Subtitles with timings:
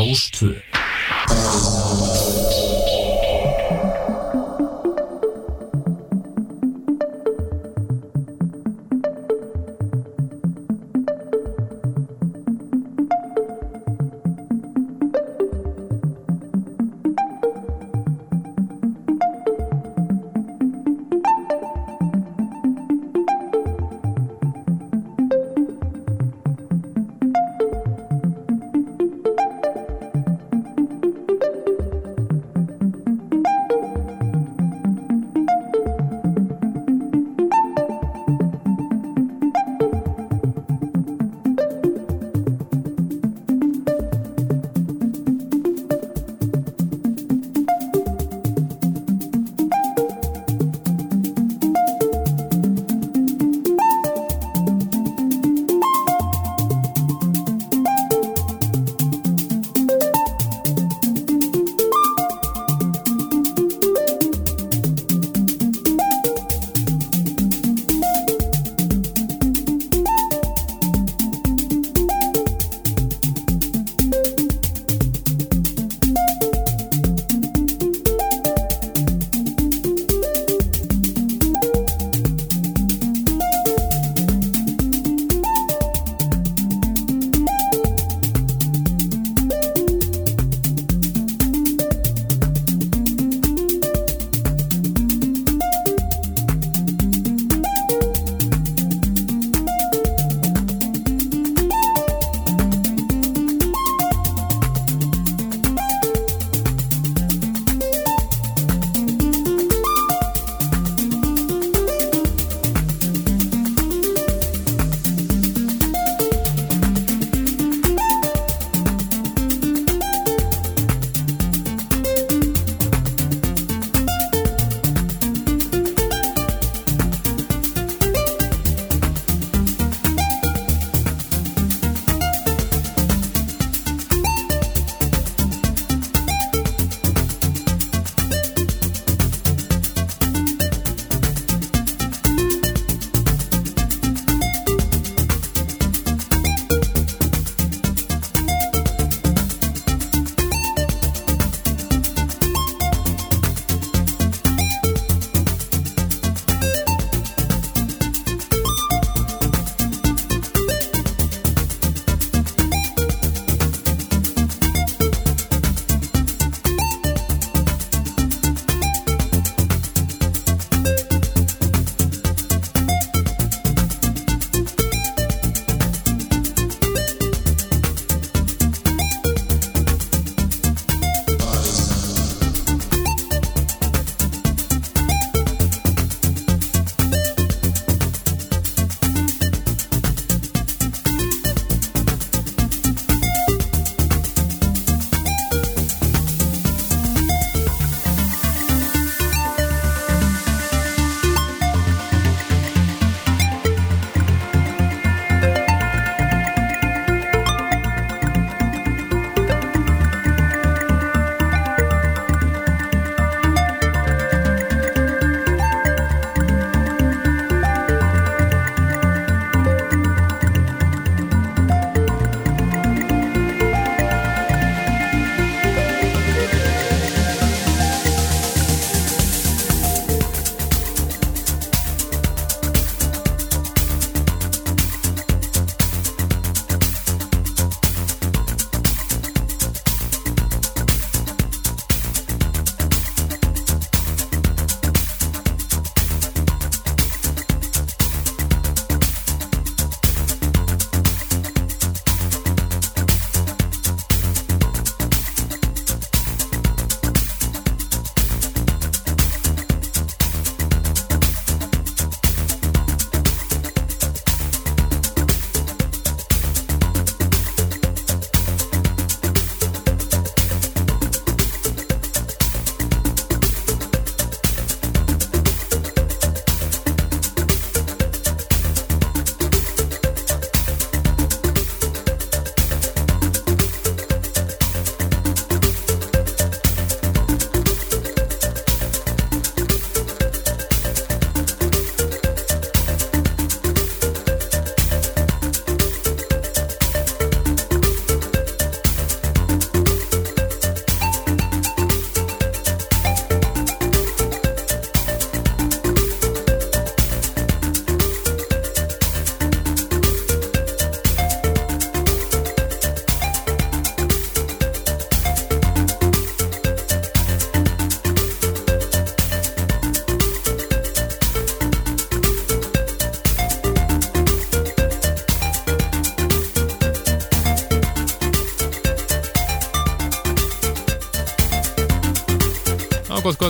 [0.00, 0.54] Rástvö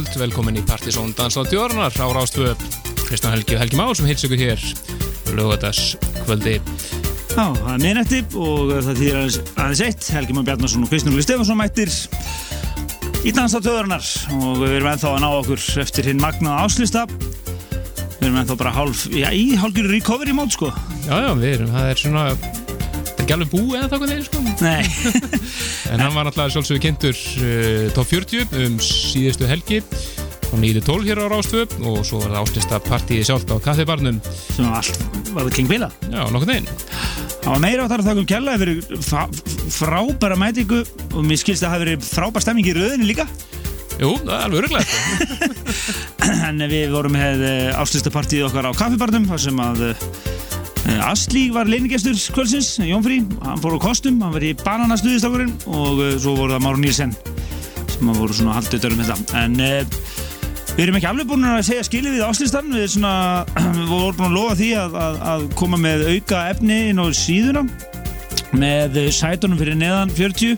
[0.00, 2.54] kvöld, velkomin í Partizón Dansláttjórnar á Rástvö
[3.04, 4.60] Kristján Helgi og Helgi Már sem heils ykkur hér
[5.36, 6.54] lögadags kvöldi
[7.36, 10.08] Já, það er minnætti og það þýðir aðeins, aðeins eitt.
[10.14, 11.92] Helgi Már Bjarnarsson og Kristján Úli Stefansson mættir
[13.28, 14.08] í Dansláttjórnar
[14.38, 18.72] og við erum ennþá að ná okkur eftir hinn magnaða áslista Við erum ennþá bara
[18.76, 20.68] hálf, já, í hálfgjörur recovery mót sko.
[21.08, 22.48] Já, já, við erum, það er svona það
[23.10, 24.38] er ekki alveg búið eða þakka þeir sko.
[24.60, 24.82] Nei,
[25.90, 29.82] en hann var náttúrulega sjálfsögur kynntur uh, top 40 um síðustu helgi.
[30.50, 34.18] Á 9.12 hér á Rástvö og svo var það áslista partíi sjálft á kaffibarnum.
[34.50, 36.66] Sem var allt, var það King Vila Já, nokkuð einn
[37.40, 39.04] Það var meira á þar að þakka um kjallaði fyrir
[39.76, 40.80] frábæra mætingu
[41.14, 43.26] og mér skilst að það hafi verið frábær stemming í röðinu líka.
[44.00, 44.84] Jú, það er alveg öruglega
[46.50, 47.46] en við vorum með
[47.80, 50.04] áslistapartíð okkar á kaffibarnum þar sem að uh,
[51.04, 56.10] Asli var leinigestur kvöldsins, Jónfrí hann fór á kostum, hann var í bananastuðistakkurinn og uh,
[56.20, 57.14] svo voru það Máru Nílsen
[57.90, 60.00] sem voru svona haldið dörrum þetta en uh,
[60.74, 63.14] við erum ekki alveg búin að segja skilið við áslistan við, svona,
[63.78, 67.06] við vorum búin að lofa því að, að, að koma með auka efni inn á
[67.20, 67.64] síðuna
[68.56, 70.56] með sætunum fyrir neðan 40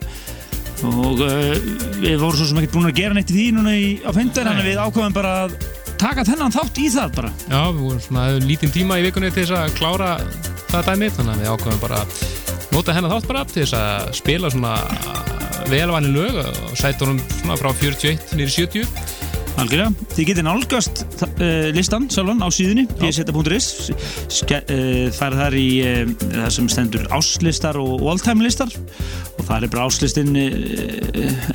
[0.88, 1.52] og uh,
[2.00, 4.52] við vorum svo sem ekki búin að gera neitt í því núna í, á þannig
[4.56, 5.56] að við ákvæðum bara að
[6.02, 7.28] taka þennan þátt í það bara.
[7.46, 10.08] Já, við vorum svona lítinn tíma í vikunni til þess að klára
[10.72, 12.16] það dæmi þannig að við ákveðum bara að
[12.72, 14.74] nota hennar þátt bara til þess að spila svona
[15.70, 19.11] velvæni lög og sæta honum svona frá 41 nýri 70
[19.60, 24.56] algjörlega, þið getið nálgast uh, listan sjálfan á síðunni pseta.is uh,
[25.12, 28.72] það er þar í uh, það sem stendur áslistar og all-time listar.
[29.38, 30.34] Og það er bara áslistin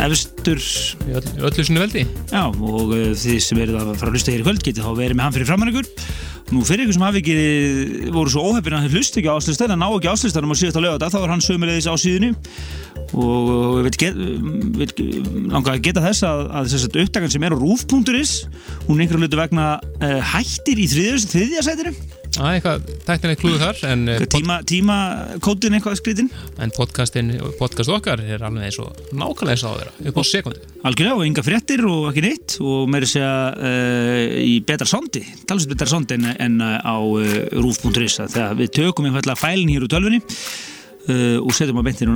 [0.04, 0.62] efstur.
[1.08, 2.08] Í öll, öllu sinni veldi.
[2.32, 5.20] Já, og þið sem verið að fara að hlusta hér í kvöld getið þá verið
[5.20, 5.92] með hann fyrir framann ykkur.
[6.48, 9.88] Nú fyrir ykkur sem hafi ekki voru svo óheppin að hlusta ekki áslistar en ná
[9.90, 12.30] ekki áslistarum og síðast á lögata þá er hann sömulegis á síðunni.
[13.18, 14.18] Og við vil get,
[14.80, 15.12] vil
[15.52, 18.48] langa að geta þess að, að að uppdagan sem er á rúf.is
[18.88, 21.94] hún er einhverju hlutu vegna uh, hættir í þriðja, þriðja sætinu.
[22.38, 24.58] Það er eitthvað tæknilegt klúðu þar en, eh, tíma,
[25.78, 26.28] eitthvað skritin
[26.62, 30.62] en podcastin, podcast okkar er alveg eins og nákvæmlega eins á þeirra upp á sekundu
[30.86, 35.74] algjörlega og enga fréttir og ekki neitt og meiri segja uh, í betra sondi, talsveit
[35.74, 40.22] betra sondi en, en á uh, rúf.is þegar við tökum einhverja fælin hér úr tölvunni
[41.08, 42.12] uh, og setjum að beintir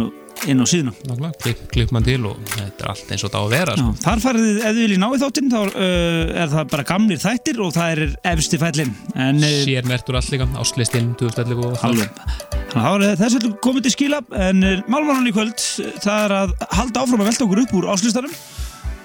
[0.50, 0.94] inn á síðuna.
[1.42, 3.92] Klipp, klipp mann til og þetta er allt eins og það á að vera sko.
[4.02, 7.62] þar farið ef þið viljið ná í þáttinn þá uh, er það bara gamlir þættir
[7.62, 11.92] og það er efsti fælin en uh, Sér mertur allt líka, áslistinn 2011 og það
[11.92, 12.26] alveg
[12.72, 15.64] Þannig að það var þess að komið til skila en málmannan í kvöld
[16.02, 18.36] það er að halda áfram að velta okkur upp úr áslistarum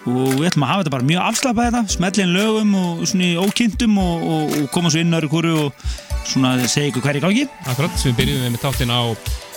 [0.06, 3.41] og við ætlum að hafa þetta bara mjög afslapað þetta smetlinn lögum og svona í
[3.43, 5.88] ókynntum og, og, og koma svo inn öru hverju og
[6.27, 7.49] svona segja ykkur hverju gangi.
[7.66, 9.02] Akkurat, sem við byrjuðum með þáttinn á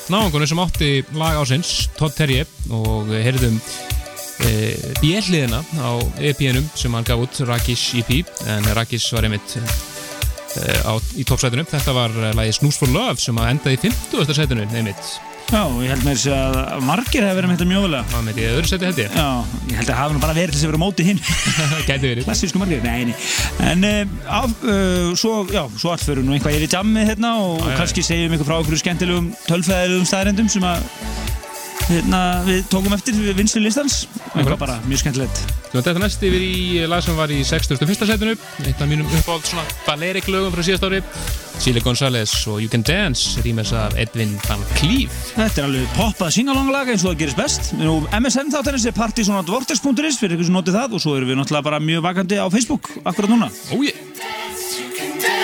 [0.10, 3.60] náðungunum sem átti lag ásins Todd Terje og heyrðum
[4.46, 4.52] e,
[5.04, 5.92] bjelliðina á
[6.32, 9.64] EP-num sem hann gaf út, Rakish EP en Rakish var einmitt e,
[10.82, 14.34] á, í toppsætinu, þetta var lagi Snooze for Love sem að endaði í 50.
[14.40, 15.14] sætinu einmitt,
[15.50, 18.36] Já, og ég held með þess að margir hefur verið með þetta vel það með
[18.38, 19.16] því öðru sæti held ég.
[19.18, 19.30] Já,
[19.72, 21.22] ég held að hafa bara verið til þess að vera á móti hinn.
[21.90, 22.28] Gæti verið.
[22.28, 23.16] Klassísku margir, nei, nei.
[23.72, 27.74] En uh, uh, svo, já, svo fyrir nú einhvað yfir jammið hérna og Já, já,
[27.74, 27.80] já.
[27.82, 30.86] kannski segjum ykkur frá okkur skemmtilegum tölfæðilegum staðrendum sem að
[31.90, 34.04] hérna, við tókum eftir við vinslu listans.
[34.30, 34.40] Akkurat.
[34.44, 35.44] eitthvað bara mjög skemmtilegt.
[35.74, 38.06] Þetta næst yfir í lag sem var í 61.
[38.10, 38.34] sætinu
[38.66, 41.02] eitt af mínum uppáld svona balerik lögum frá síðast ári.
[41.60, 45.12] Chile González og You Can Dance rýmess af Edvin Van Cleef.
[45.36, 47.74] Þetta er alveg poppað singalonglag eins og það gerist best.
[47.76, 50.96] Nú, MSN þáttanins er partysonatvortex.is fyrir ykkur sem notið það.
[50.96, 53.52] Og svo erum við náttúrulega bara mjög vakandi á Facebook akkurat núna.
[53.70, 53.92] You
[54.96, 55.40] can dance,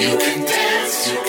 [0.00, 0.53] you can
[0.94, 1.23] dance,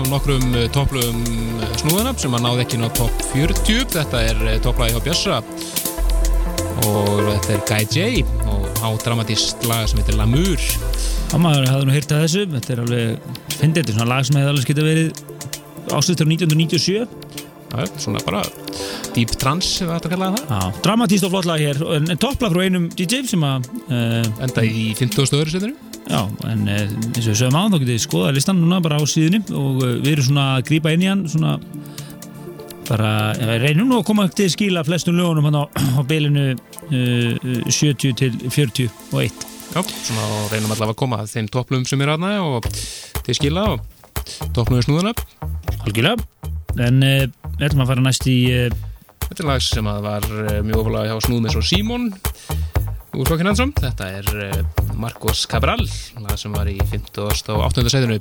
[0.00, 1.20] af nokkrum eh, topplugum
[1.60, 5.40] eh, snúðuna sem að náði ekki ná topp 40 þetta er eh, topplagi hjá Bjössa.
[6.88, 8.22] Og þetta er Guy J.
[8.48, 12.72] og á dramatíst lag sem heitir Lamur Já, maður hafði nú hýrt að þessu, þetta
[12.74, 15.20] er alveg, finnst þetta er svona lag sem hefði alveg geta verið
[15.90, 17.04] áslutur 1997.
[17.70, 18.40] Já, svona bara
[19.14, 20.80] deep trance ef þetta kallaði það.
[20.86, 24.90] Dramatíst og flott lag hér, en, topplag frá einum DJ sem að, uh, enda í
[24.98, 25.38] 50.
[25.38, 26.20] öðru setinu já,
[26.50, 29.04] en uh, eins og við sögum á, þá getið þið skoða listan núna bara á
[29.08, 31.54] síðunni og uh, við erum svona að grípa inn í hann, svona
[32.90, 35.64] bara, við reynum nú að koma til skila flestum lögunum hann á,
[35.98, 38.90] á bilinu uh, 70 til 41.
[39.70, 42.66] Já, svona og reynum allavega að koma að þeim topplugum sem er aðna og
[43.22, 43.84] til skila og
[44.56, 45.14] topplugum snúðuna
[45.86, 46.18] Algjörlega,
[46.82, 48.86] en uh, við ætlum að fara næst í uh,
[49.30, 52.08] Þetta er lag sem að var eh, mjög ofalega hjá Snúðmes og Simon
[53.16, 53.72] úr Flokkin Hansson.
[53.76, 55.82] Þetta er eh, Marcos Cabral,
[56.38, 57.22] sem var í 50.
[57.54, 57.84] og 8.
[57.92, 58.18] sæðinu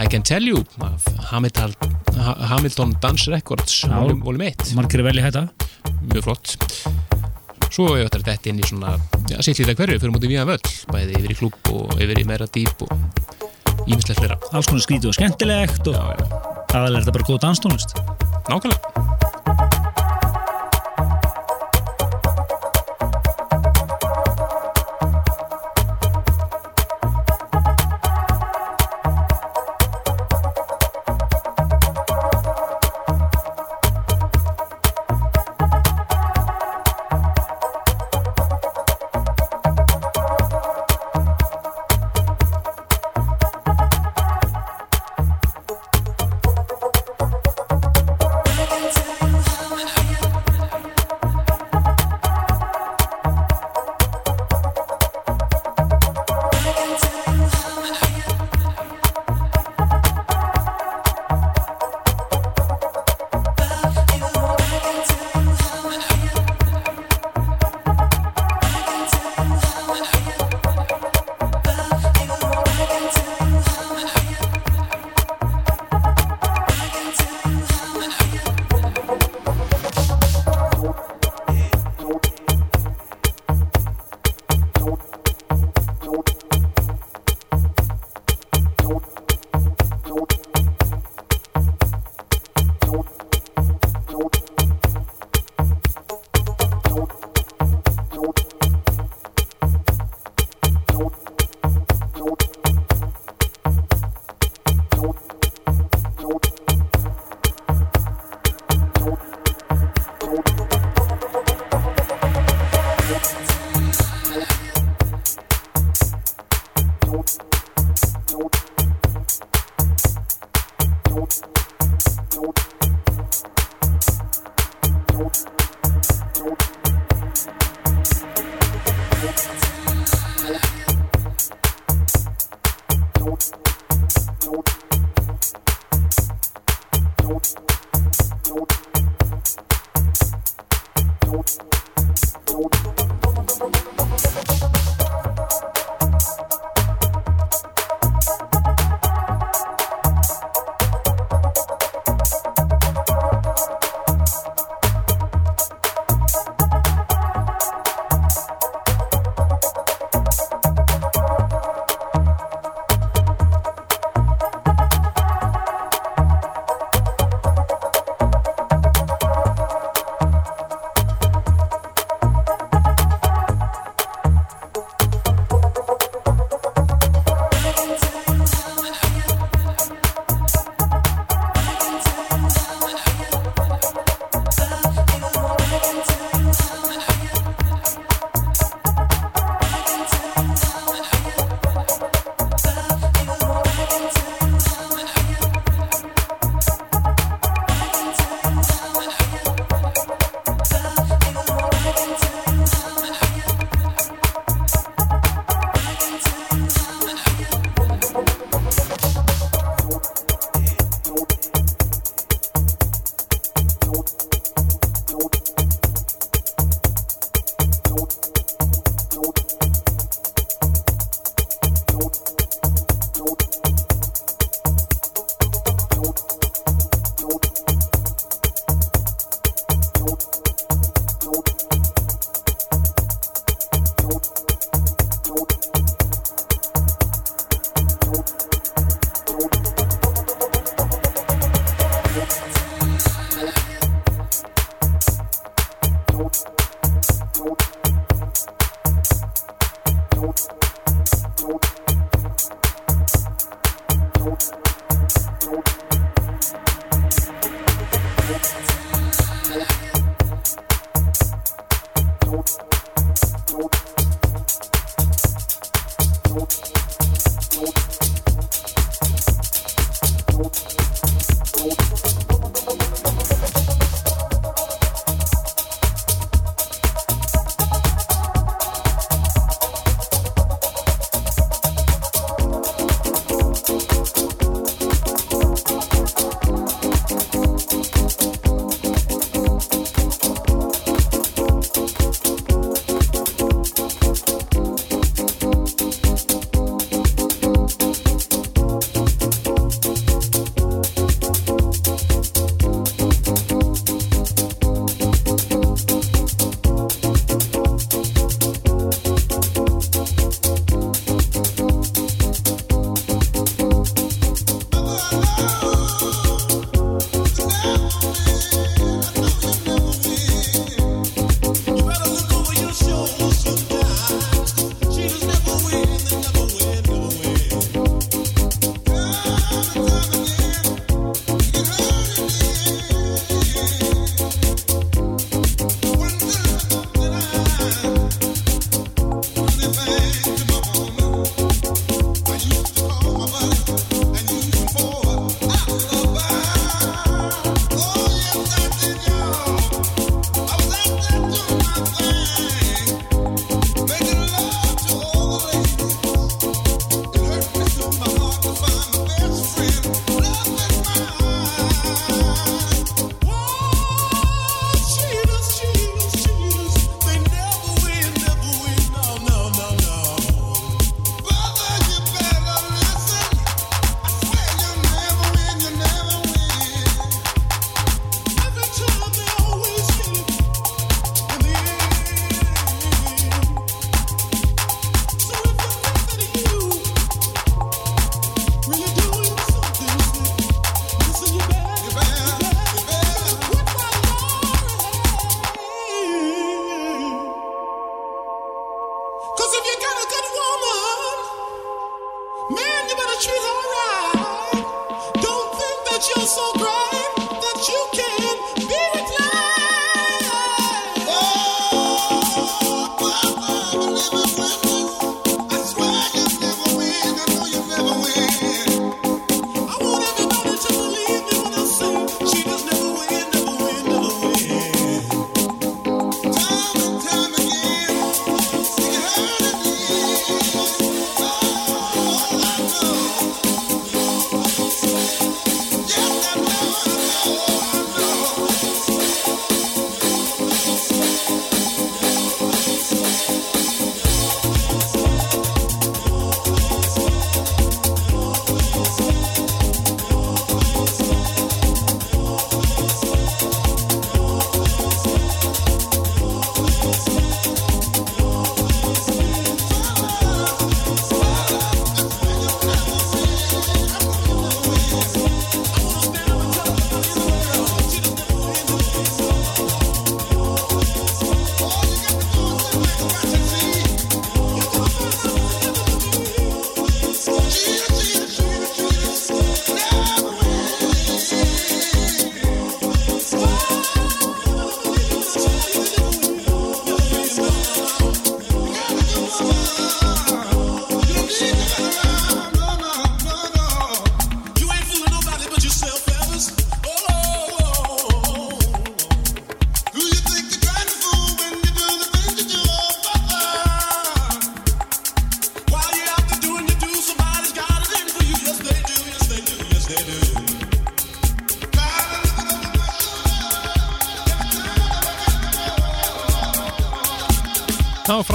[0.00, 1.74] I Can Tell You af Hamilton,
[2.18, 4.72] Ha- Hamilton Dance Records volum, volum 1.
[4.78, 5.46] margir velja þetta.
[6.10, 6.56] Mjög flott.
[7.74, 8.94] Svo ætlar þetta inn í svona
[9.32, 12.46] ja, lítið hverju fyrir mútið víðan völl, bæði yfir í klúb og yfir í meira
[12.54, 12.94] dýp og
[13.90, 14.38] ímislegt fleira.
[14.54, 17.98] Alls konar skrítið og skemmtilegt og aðalega er þetta bara góð danstónlist.
[18.50, 20.03] Nákvæmlega.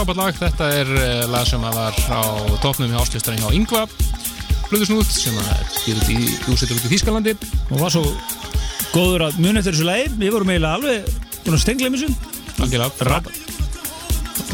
[0.09, 2.21] Frábært lag, þetta er eh, lag sem var á
[2.63, 3.83] topnum hjá áslistarinn hjá Yngva
[4.69, 5.37] Blöðusnúð sem
[5.83, 6.17] býður í
[6.49, 7.35] úsettur út í Þýskalandi.
[7.69, 8.03] Og var svo
[8.93, 10.09] góður að muni eftir þessu lagi.
[10.17, 11.09] Við vorum eiginlega alveg
[11.45, 12.09] búin að stengla um þessu.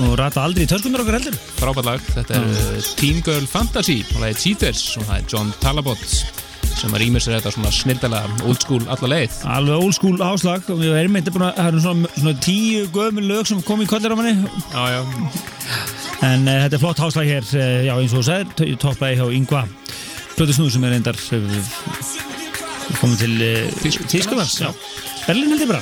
[0.03, 1.39] Og rata aldrei í töskundur okkar heldur.
[1.59, 2.07] Frábært lag.
[2.15, 2.87] Þetta er mm.
[2.99, 6.44] Teen Girl Fantasy og lagið Cheaters og það er John Talabot
[6.75, 9.37] sem að rýmur sér þetta svona snildalega old school alla leið.
[9.55, 12.85] Alveg old school áslag og við erum eitthvað búin að það eru svona, svona tíu
[12.95, 14.35] gömul lög sem kom í kollir á manni.
[14.73, 15.01] Já, já,
[16.29, 19.27] en uh, þetta er flott áslag hér uh, já eins og þú sagðir, toppaði hjá
[19.39, 19.65] Yngva
[20.35, 21.59] Plötu Snúð sem er reyndar uh,
[22.99, 24.71] komið til Þýskalands já.
[25.25, 25.81] Berlín heldur bara.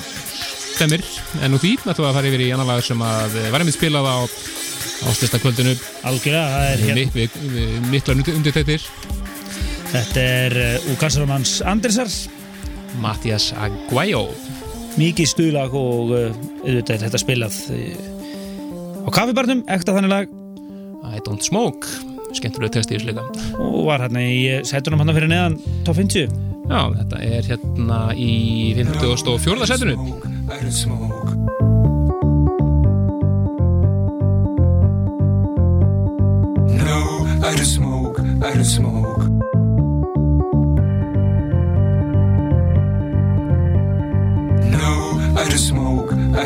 [0.74, 1.04] Stemir,
[1.44, 3.62] en nú því ætlum við að fara yfir í annar lag sem að eh, var
[3.62, 4.18] einmitt spilað á
[5.12, 5.76] áslista kvöldinu.
[6.10, 6.98] Algjörlega, það er hér.
[6.98, 8.88] Við, við, við miklar undir þettir
[9.94, 10.56] þetta er
[10.90, 12.10] úr Kassaramans Andersar
[13.02, 14.28] Mattias Aguayo
[15.00, 20.34] mikið stuðlag og uh, auðvitað þetta spilað uh, á kaffibarnum, ekta þannig lag
[21.14, 21.90] I don't smoke
[22.34, 23.28] skemmtilega testi í þessu líka
[23.62, 28.34] og var hérna í sætunum hann fyrir neðan top 50 Já, þetta er hérna í
[28.78, 29.68] 54.
[29.68, 29.98] setinu
[30.44, 31.32] I don't smoke.
[36.84, 37.00] No,
[37.44, 38.20] I don't smoke.
[38.20, 39.03] I don't smoke.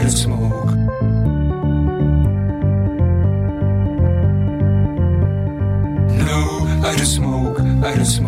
[0.07, 0.71] Don't smoke.
[6.27, 6.39] No,
[6.87, 7.59] I don't smoke.
[7.59, 8.26] I don't smoke.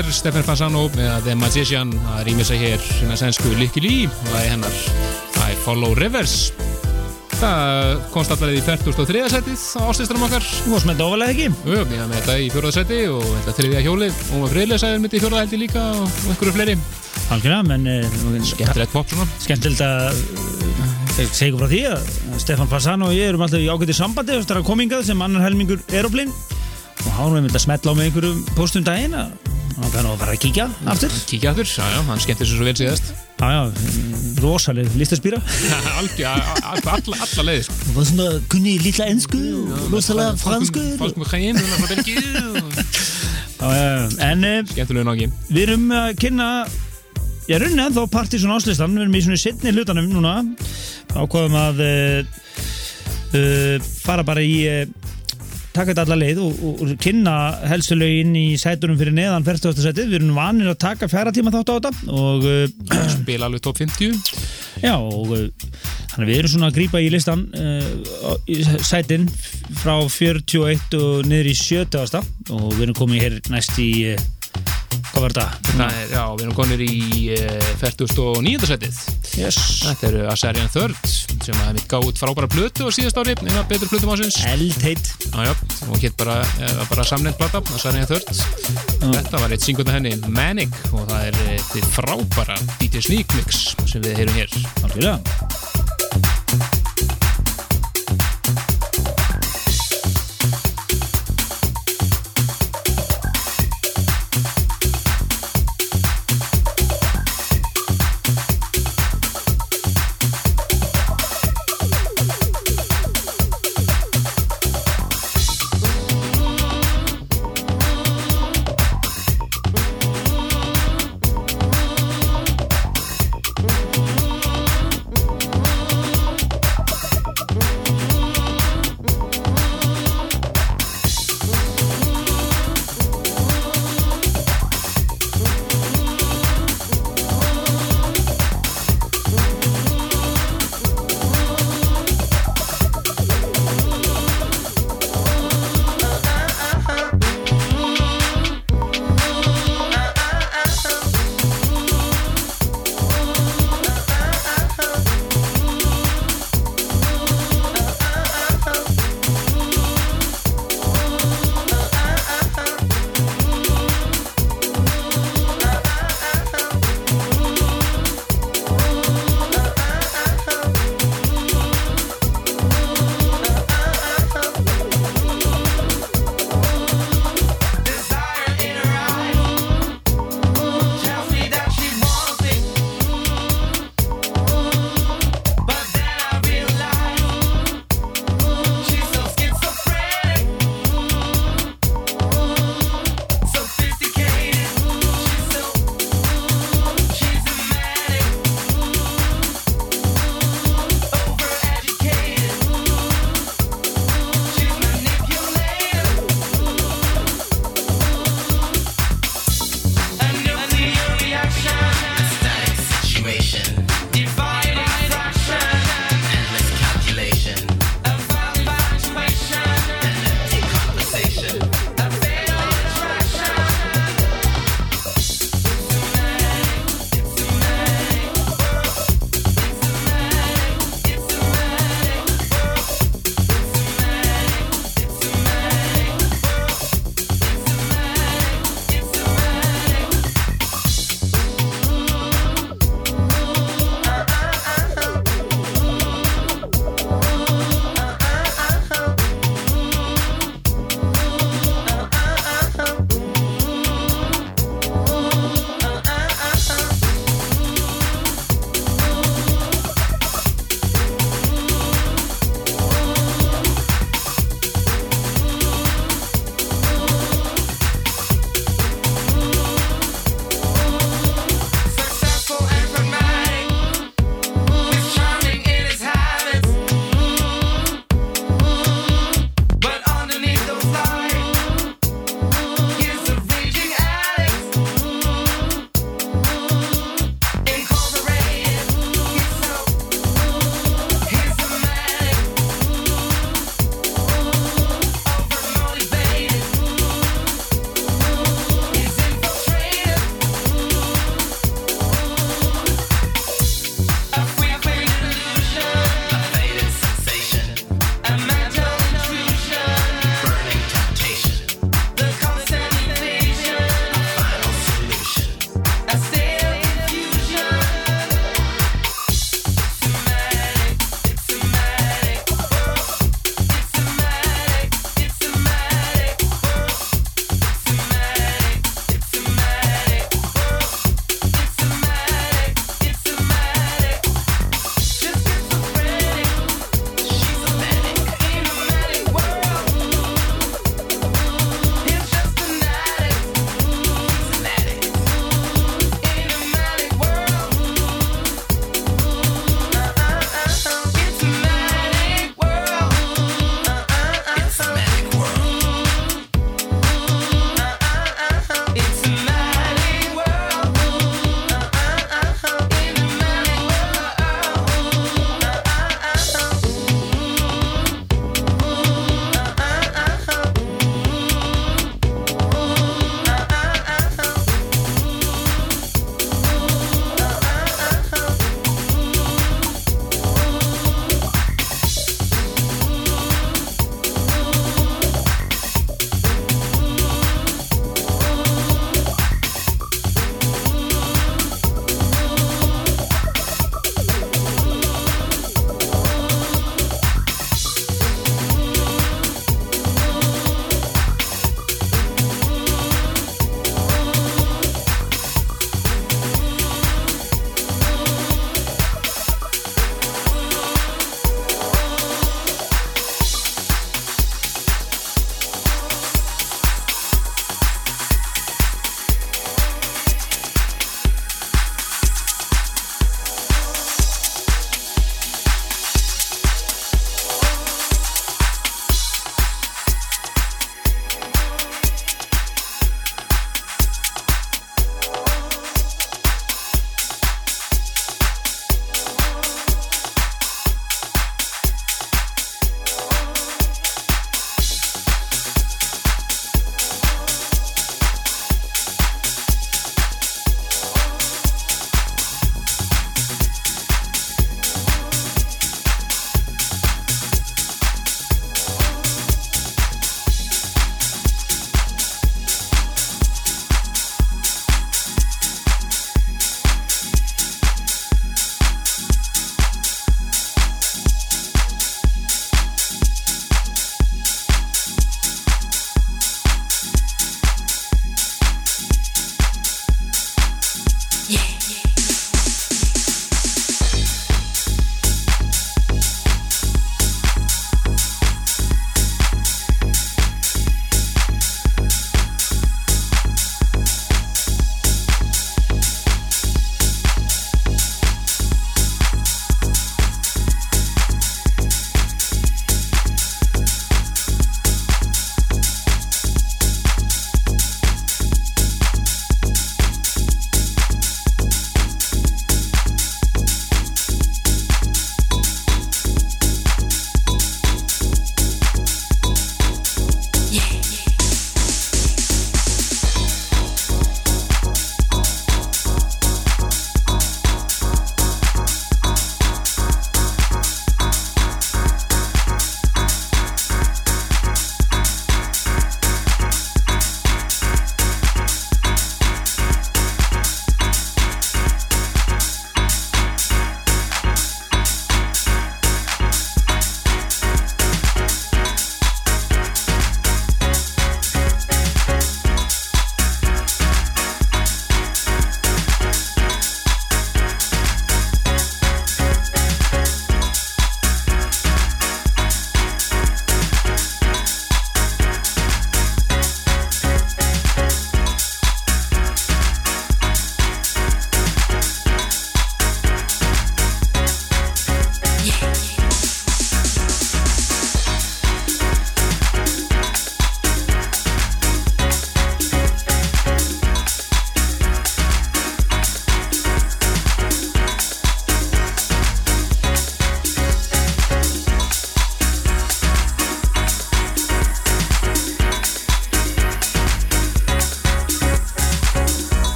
[0.00, 3.96] Það er Stefan Fasano með The Magician að rýmja sig hér hérna sænsku Lykke Lý
[4.08, 4.78] og það er hennar
[5.44, 6.36] I Follow Rivers.
[7.34, 9.20] Það komst allar í 43.
[9.34, 10.46] setið á áslistanum okkar.
[10.70, 11.50] Með þetta ofalega ekki?
[11.52, 15.20] Jú, ég með þetta í fjóraða seti og þetta þriðja hjóli og friðlega sæðir myndi
[15.20, 16.78] í fjóraða heldi líka og einhverju fleiri.
[17.36, 19.28] Algjörlega, menn uh, Skemmtilegt pop svona.
[19.44, 22.10] skemmtilegt að uh, segja frá því að
[22.46, 25.84] Stefan Fasano og ég erum alltaf í ágæti sambandi og stara komingað sem annar helmingur
[25.92, 26.32] Aeroplane.
[27.04, 29.49] Og hann var með að smetla á með einhverjum postum daginn að
[29.80, 31.14] hann kann að fara að kíkja aftur.
[31.30, 33.12] Kíkja aftur, já já, hann skemmtir sér svo vel síðast.
[33.40, 33.60] Já, já,
[34.42, 35.38] rosaleg listaspýra
[36.00, 36.34] alla,
[37.46, 37.78] leiðir sko.
[37.86, 39.40] Það var svona, kunni lítla ennsku
[39.94, 40.84] rosalega fransku.
[41.00, 42.20] Fólk með hæginn, er Belgíu.
[43.60, 43.88] Já, já,
[44.28, 46.50] En Skemmtilegu náki við erum að kynna
[47.48, 50.36] ég runni ennþá Partiðsson áslistan við erum í svona setni hlutanum núna.
[51.16, 52.40] Ákvaðum að uh,
[53.34, 54.84] uh, fara bara í uh,
[55.74, 57.34] taka þetta alla leið og, og, og kynna
[57.70, 59.76] helstu lögin í sætunum fyrir neðan 40.
[59.84, 63.62] sætið, við erum vanir að taka fjara tíma þátt á þetta og uh, Spila alveg
[63.64, 64.18] top 50
[64.82, 65.44] já og uh,
[66.16, 67.90] þannig við erum svona að grípa í listan uh,
[68.34, 69.28] á- í sætin
[69.82, 72.20] frá 41 og niður í 70.
[72.56, 73.90] og við erum komið hér næst í
[75.10, 75.46] hvað var þetta?
[75.86, 76.94] Er, já, við erum konir í
[77.36, 78.70] uh, 49.
[78.70, 79.00] setið
[79.38, 79.58] Yes.
[79.84, 80.98] Þetta eru Asarian Third
[81.44, 85.12] sem að mitt gáð út frábæra plötu á síðast ári eina betur plötum ásins Eldheit
[85.30, 85.54] Já, já,
[85.86, 88.28] og hétt bara, eða bara samnend plata Asarian Third
[89.00, 93.64] Þetta var eitt singunda henni Manic og það er eh, þið frábæra DJ Sneak Mix
[93.86, 96.79] sem við heyrum hér Algjörlega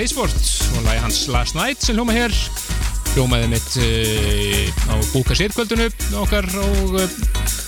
[0.00, 0.36] Baseport
[0.78, 2.32] og lagi hans Last Night sem hljóma hér.
[3.10, 5.90] Hljómaði mitt uh, á Búka Sirkvöldunu
[6.22, 7.16] okkar og uh,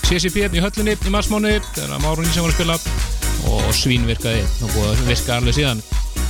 [0.06, 2.78] CCP í höllinni í marsmánu þegar Márunni sem var að spila
[3.50, 4.46] og svín virkaði.
[4.64, 5.82] Og að virka alveg síðan.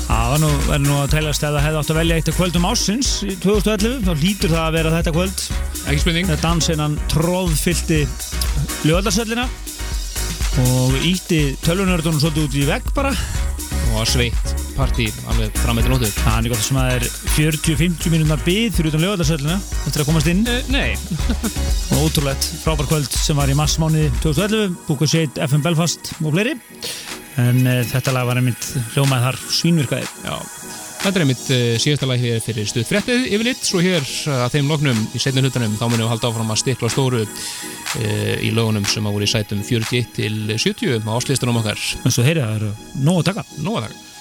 [0.09, 2.41] Það var nú, verður nú að teljast ef það hefði átt að velja eitt af
[2.41, 5.47] kvöldum ásins í 2011 þá lítur það að vera þetta kvöld.
[5.85, 6.33] Ekki spurning.
[6.33, 8.01] Þegar dansinnan tróðfyllti
[8.91, 9.47] löðarsöllina
[10.67, 13.15] og ítti tölvunördunum svolítið út í vegg bara.
[13.93, 18.13] Og sveitt partí alveg fram með til nóttu Það er gott sem að er 40-50
[18.13, 19.57] mínúnar bið fyrir utan lögadagsöllina
[19.87, 20.43] eftir að komast inn.
[20.49, 20.93] Uh, Nei,
[21.95, 26.57] og ótrúlegt frábær kvöld sem var í massmáni 2011 Búka Shade, FM Belfast og fleiri.
[27.41, 30.11] En uh, þetta lag var einmitt hljómaði þar svínvirkaði.
[30.27, 30.37] Já.
[31.03, 34.07] Þetta er einmitt uh, síðasta lag hér fyrir stuð fréttið yfirleitt, svo hér
[34.37, 37.27] að þeim loknum í setni hlutanum, þá munum við halda áfram að stikla stóru
[37.93, 41.83] í lögunum sem að voru í sætum 41 til 70 á áslistunum okkar.
[42.05, 42.73] En svo heyrið það eru
[43.05, 43.47] nóg að taka.
[43.61, 44.12] Nóa dag Now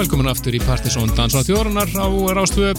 [0.00, 2.70] velkomin aftur í Partisón Dansá þjórunar á Rástvö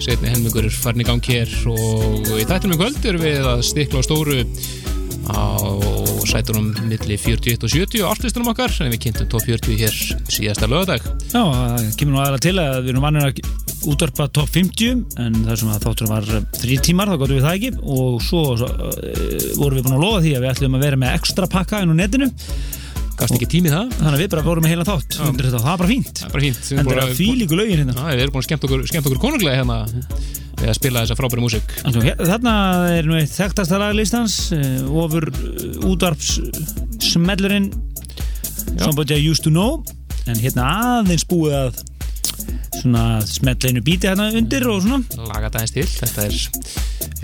[0.00, 3.64] setni helmingur er farin í gang hér og í þættinum í kvöld erum við að
[3.68, 4.38] stikla á stóru
[5.28, 5.44] á
[6.24, 9.98] sætunum milli 41 og 70 og ártlistunum okkar en við kynntum top 40 hér
[10.32, 11.04] síðasta lögadag
[11.34, 13.42] Já, það kemur nú aðra til að við erum vannir að
[13.92, 16.30] útvarpa top 50 en það sem að þáttur var
[16.62, 17.72] þrý tímar þá gotum við það ekki.
[17.84, 21.00] Og svo, svo uh, vorum við búin að lofa því að við ætlum að vera
[21.02, 22.30] með ekstra pakka inn á netinu
[23.14, 23.92] Gast ekki tími það?
[23.98, 25.18] þannig að við bara vorum með heila þátt.
[25.20, 26.14] Það er bara fínt.
[26.18, 26.62] Það er bara fínt.
[26.70, 28.06] Það er fílíku lögin hérna.
[28.10, 29.78] Við erum búin að skemmt okkur, okkur konunglega hérna
[30.60, 31.48] við að spila þessa frábæri
[32.08, 32.54] hér- Þarna
[32.98, 36.38] er nú eitt þekktasta laglistans uh, ofur uh, útvarps
[37.04, 37.70] smellurinn
[38.78, 39.84] Somebody I used to know.
[40.26, 40.64] En hérna
[41.00, 41.82] aðeins búið að
[42.80, 45.02] svona smellinu bíti hérna undir og svona.
[45.28, 45.86] Laga dagins til.
[45.86, 46.38] Þetta er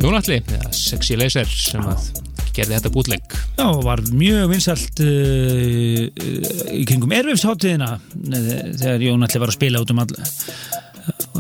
[0.01, 2.11] Jónalli, eða Sexy Laser sem að
[2.57, 9.43] gerði þetta bútleik Já, var mjög vinsælt uh, uh, í kringum erfifsháttíðina þegar Jón allir
[9.45, 10.15] var að spila út um all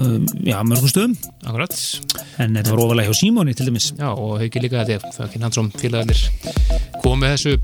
[0.00, 1.16] uh, já, mörgum stöðum.
[1.44, 1.74] Akkurat.
[2.40, 3.90] En þetta var ofalega hjá Símóni til dæmis.
[3.98, 6.22] Já, og Hauki líka þetta það er ekki hann som félagarnir
[7.04, 7.56] komið þessu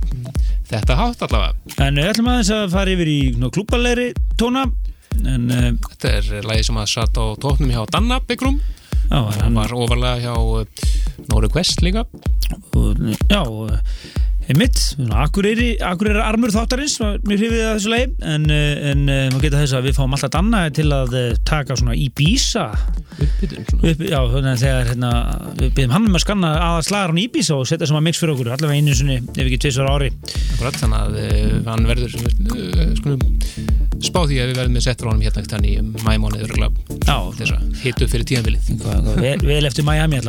[0.71, 1.77] þetta hátt allavega.
[1.87, 3.21] En við ætlum aðeins að fara yfir í
[3.55, 4.09] klúbalegri
[4.41, 4.67] tóna.
[5.25, 8.61] En uh, Þetta er lagi sem að satt á tóknum hjá Danna Byggrum
[9.11, 10.65] já, hann var ofarlega hjá uh,
[11.31, 12.07] Nóri Quest líka
[13.31, 13.71] já, og
[14.47, 14.79] Einmitt,
[15.11, 19.63] Akureyri, Akureyri armur þáttarins mjög hrifið að þessu leið en, eh, en eh, maður geta
[19.65, 22.67] þess að við fáum alltaf danna til að eh, taka svona Ibiza.
[23.17, 23.91] Uppbytun svona.
[23.91, 25.11] upp, já, þannig að þegar hérna,
[25.57, 28.35] við byrjum hann um að skanna aða slagar á Ibiza og setja saman mix fyrir
[28.37, 30.13] okkur allavega einu sinni, ef ekki tvisar ári.
[30.55, 31.11] Akkurat, þannig að
[31.67, 32.15] hann verður
[33.01, 33.21] skulum
[34.07, 36.71] spá því að við verðum með settur honum hérna þannig í mæmónið örgulega
[37.09, 38.27] Já, þess að hitu fyrir
[38.85, 40.21] hvað- vel, vel eftir Miami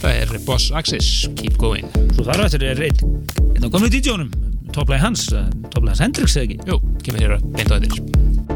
[0.00, 1.90] það er Boss Axis, Keep Going.
[2.14, 4.32] Svo þar á eftir er einn af gömlu DJ-unum
[4.72, 6.58] topplægi hans, eh, topplægi hans Hendrix eða ekki?
[6.66, 8.51] Jú, kemur hér að beint á þetta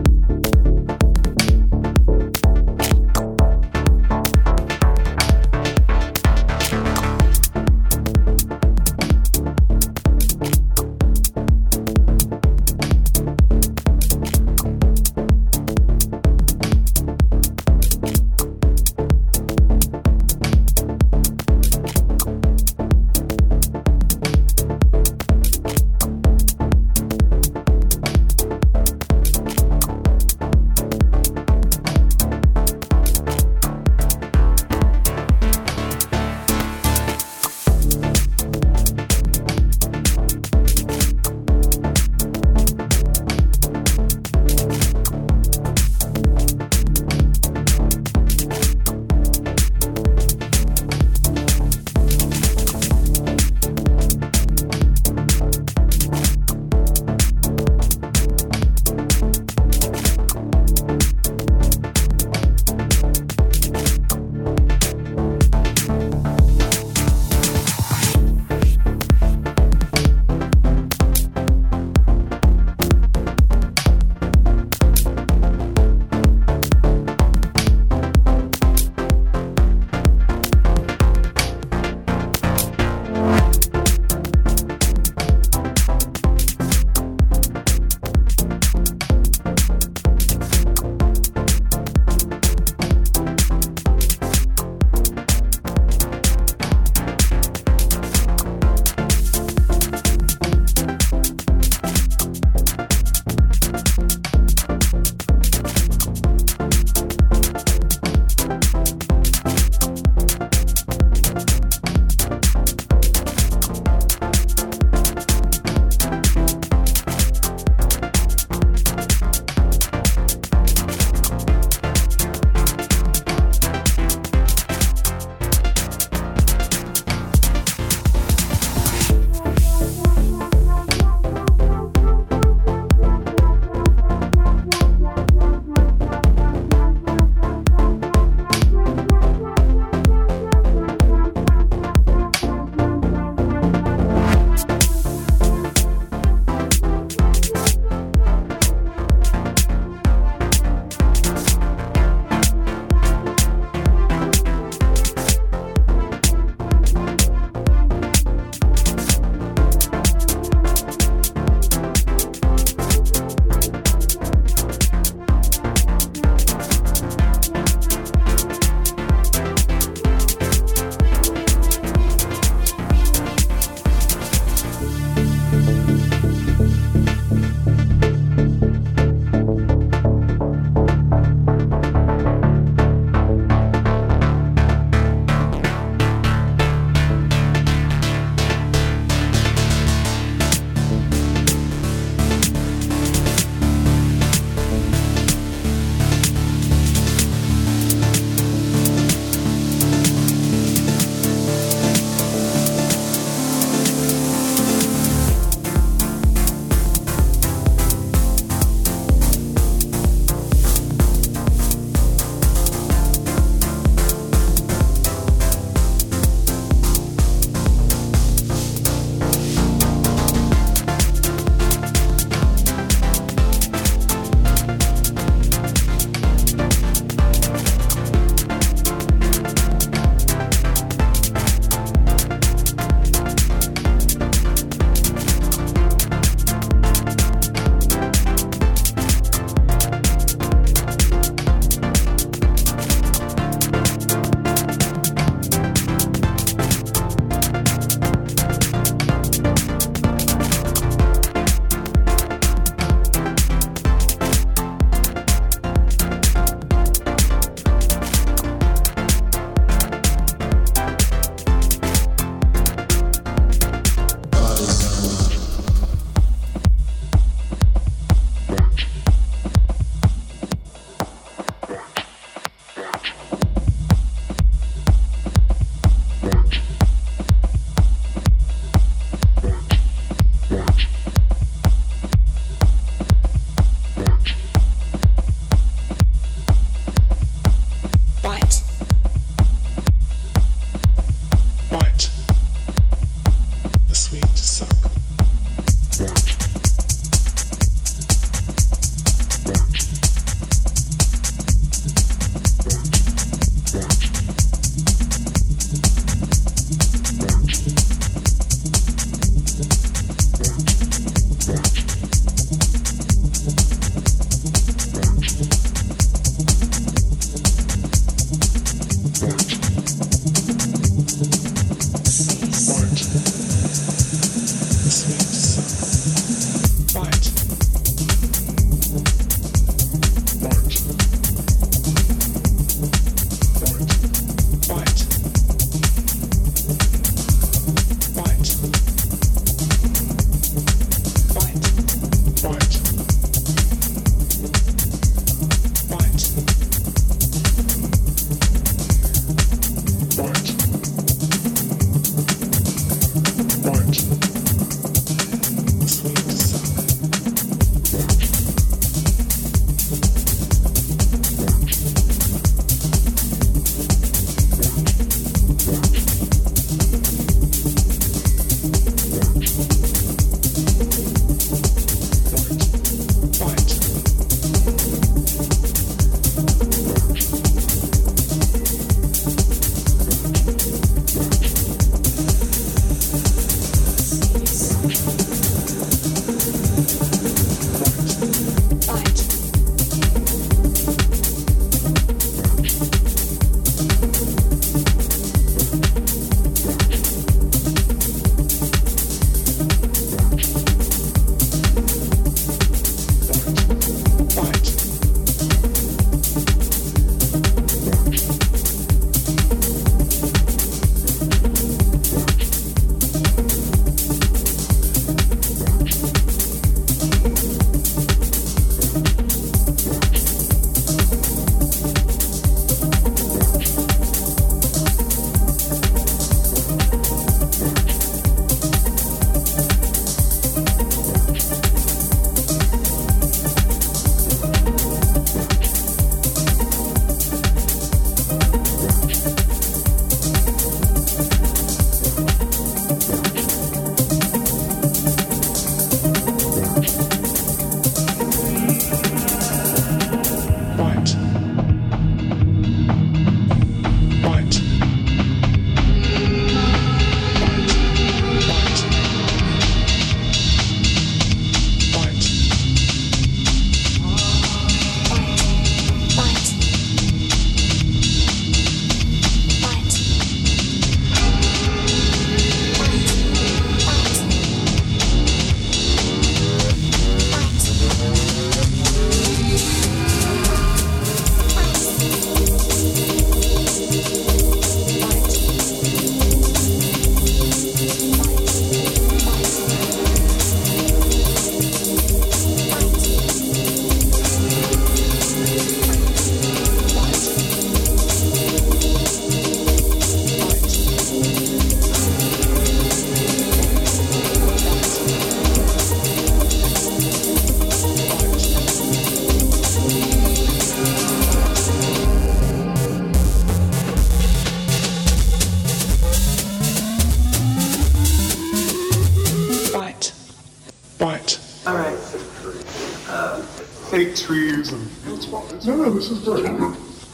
[525.66, 526.46] no, no, this is great.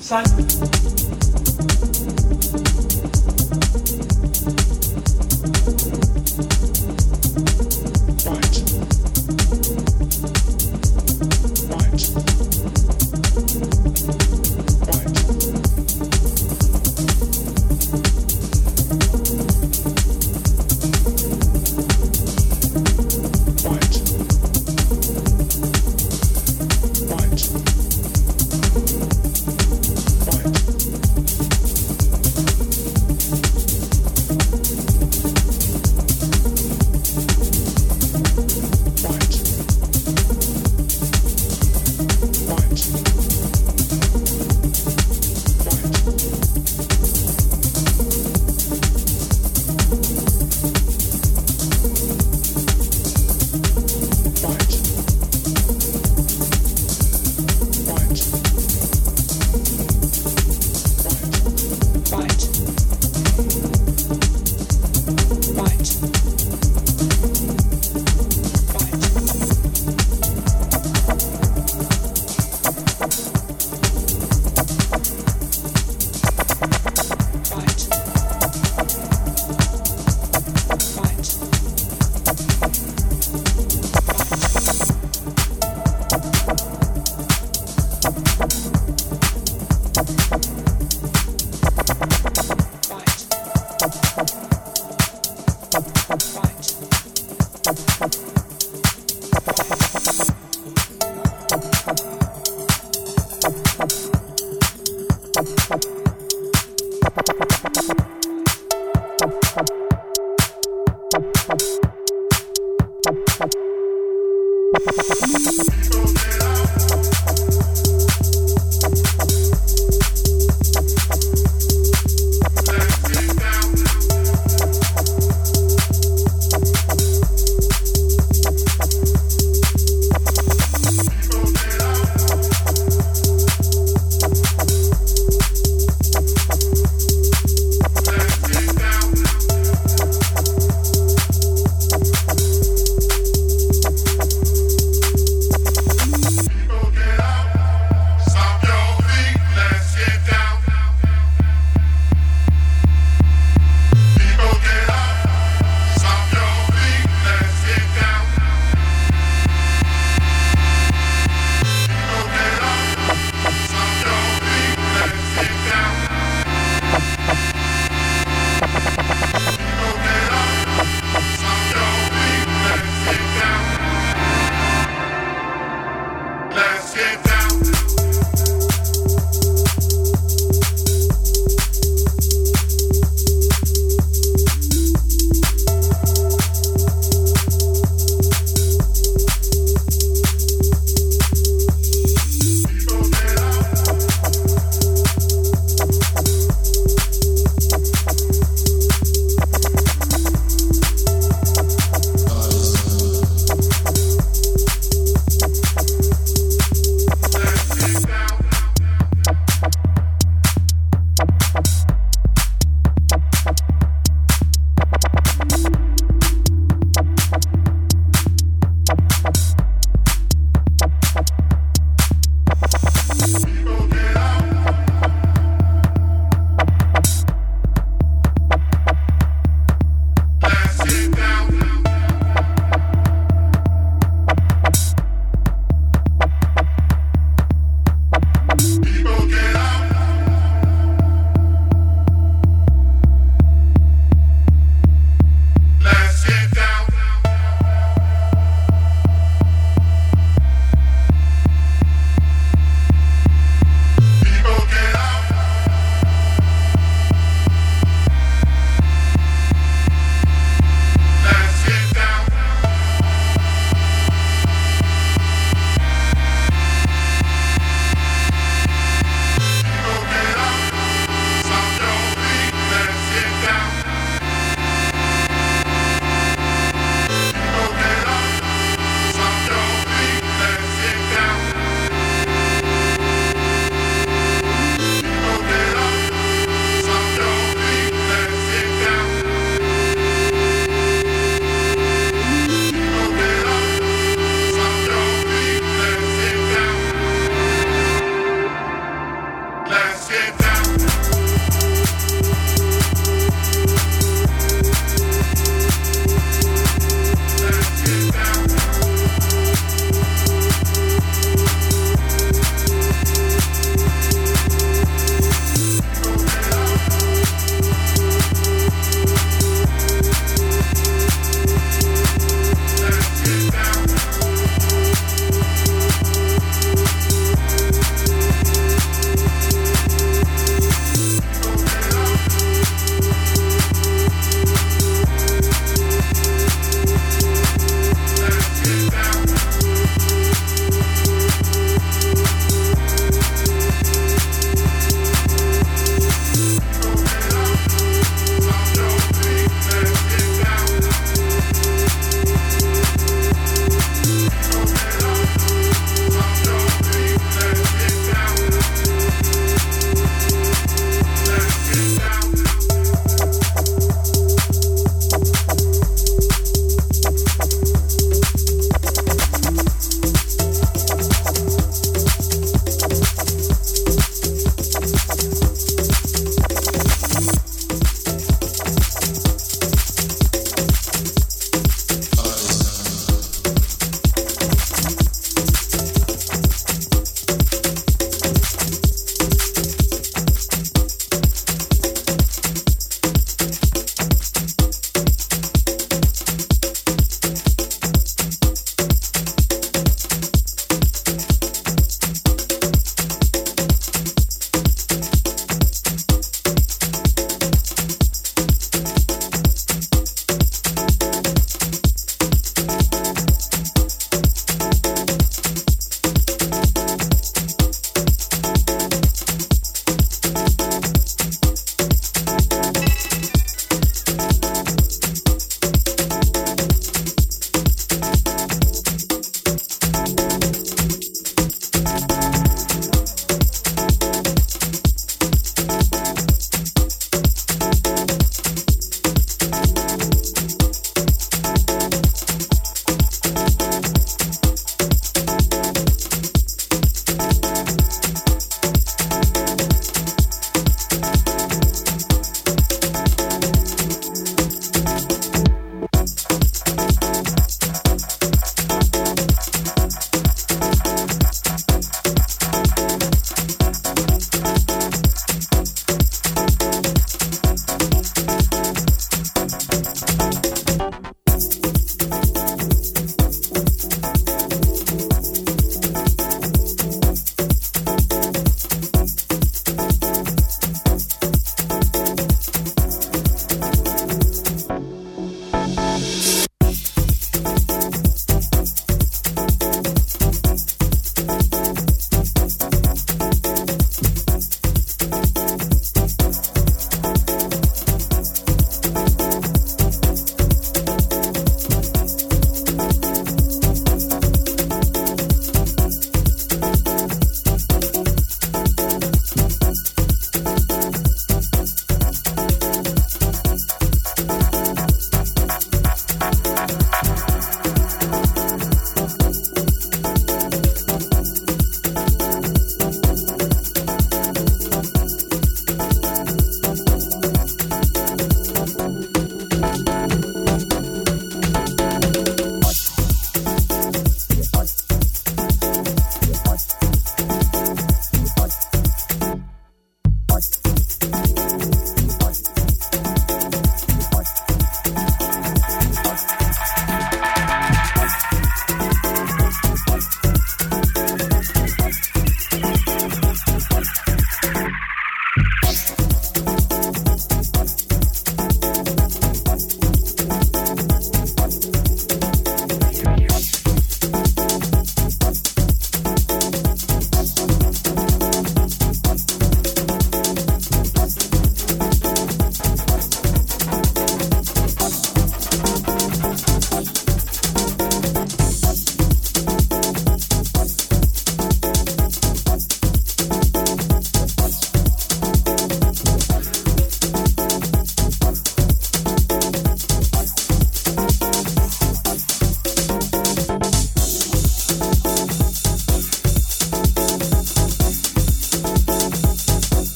[0.00, 0.97] Simon.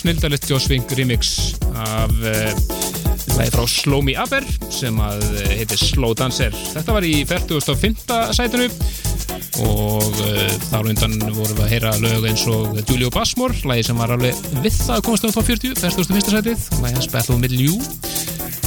[0.00, 1.34] Snildalegt Joss Vink remix
[1.76, 2.52] af uh,
[3.36, 6.54] lagi frá Slow Me Aber sem að uh, heitir Slow Dancer.
[6.74, 7.94] Þetta var í 45.
[8.36, 8.68] sætinu
[9.60, 13.98] og uh, þar undan vorum við að heyra lög eins og Julio Bassmore, lagi sem
[14.00, 16.32] var alveg við það að komast á top 40, 41.
[16.36, 17.76] sætið, lagi hans Battle with You,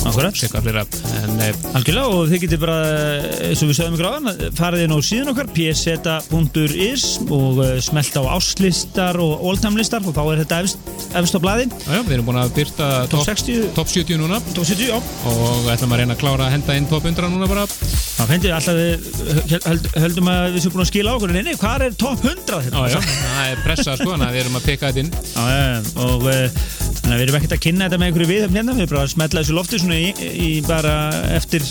[0.03, 0.35] Akkurat.
[0.35, 0.84] sekka flera,
[1.22, 1.38] en
[1.77, 2.77] Algjörlega og þið getur bara,
[3.47, 8.19] eins og við sögum ykkur áðan, farið inn á síðan okkar pseta.is og uh, smelt
[8.19, 10.82] á áslistar og oldtimelistar og þá er þetta efst,
[11.19, 11.68] efst á blaði.
[11.85, 14.40] Já, við erum búin að byrta Top top, 60, top 70 núna.
[14.56, 14.98] Top 70, já.
[15.30, 17.65] Og ætlum að reyna að klára að henda inn top 100 núna bara.
[18.14, 19.07] Það ég alltaf við
[19.68, 21.34] höld, höldum að við séum búin að skila okkur.
[21.34, 22.85] En nei, hvað er top 100 Já, þetta?
[22.94, 25.11] já, það er pressa sko, þannig að við erum að peka þetta inn.
[25.34, 26.64] Já, já, og uh,
[27.03, 29.06] þannig að við erum ekkert að kynna þetta með einhverju við hérna, við erum bara
[29.07, 30.95] að smetla þessu lofti svona í, í bara
[31.35, 31.68] eftir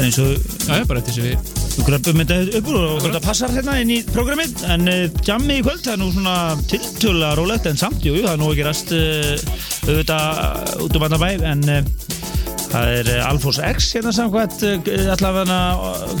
[0.00, 0.36] eins og
[0.66, 3.78] Já, já, bara eftir sem við við gröpum þetta upp úr og þetta passar hérna
[3.82, 6.36] inn í prógramið en uh, jammi í kvöld, það er nú svona
[6.70, 9.32] tiltöla rólegt en samt, jú, jú, það er nú ekki rast uh,
[9.88, 12.20] auðvitað út um annar bæ en uh,
[12.72, 15.58] það er uh, Alfons X hérna samkvæmt uh, allavega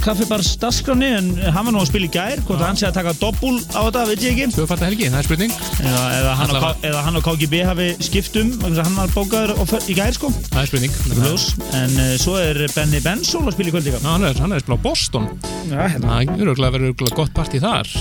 [0.04, 3.14] kaffibars dagskráni en hann var nú að spila í gær hvort hann sé að taka
[3.20, 4.48] doppul á þetta, veit ég ekki.
[4.56, 5.56] Tvöfalda helgi, það er spurning.
[5.82, 6.54] Eða, eða, hann.
[6.64, 9.64] K- eða hann og KGB hafi skipt um vegna þess að hann var bókaður á
[9.88, 10.32] í gær sko.
[10.50, 10.98] Það er spurning.
[11.22, 11.48] Ljós.
[11.82, 14.02] en uh, svo er Benny Bensol að spila í kvöld líka.
[14.02, 15.28] Já, hann er, hann er að spila á Boston.
[15.72, 16.18] Já, hérna.
[16.22, 17.92] Það er örgulega verið örgulega gott partí þar.